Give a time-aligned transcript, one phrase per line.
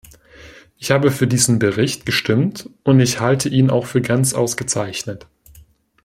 [0.77, 5.27] Ich habe für diesen Bericht gestimmt, und ich halte ihn auch für ganz ausgezeichnet.